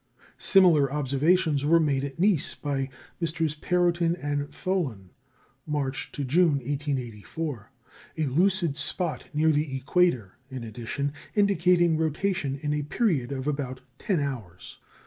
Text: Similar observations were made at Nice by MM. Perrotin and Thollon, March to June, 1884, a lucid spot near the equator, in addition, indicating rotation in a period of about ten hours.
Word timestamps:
Similar 0.39 0.91
observations 0.91 1.63
were 1.63 1.79
made 1.79 2.03
at 2.03 2.19
Nice 2.19 2.55
by 2.55 2.89
MM. 3.21 3.59
Perrotin 3.61 4.15
and 4.19 4.49
Thollon, 4.49 5.11
March 5.67 6.11
to 6.13 6.23
June, 6.23 6.53
1884, 6.55 7.71
a 8.17 8.25
lucid 8.25 8.77
spot 8.77 9.25
near 9.31 9.51
the 9.51 9.77
equator, 9.77 10.39
in 10.49 10.63
addition, 10.63 11.13
indicating 11.35 11.97
rotation 11.97 12.57
in 12.63 12.73
a 12.73 12.81
period 12.81 13.31
of 13.31 13.45
about 13.45 13.81
ten 13.99 14.19
hours. 14.19 14.79